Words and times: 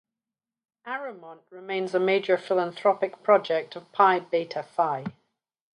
Arrowmont 0.87 1.41
remains 1.51 1.93
a 1.93 1.99
major 1.99 2.35
philanthropic 2.35 3.21
project 3.21 3.75
of 3.75 3.91
Pi 3.91 4.19
Beta 4.21 4.63
Phi. 4.63 5.03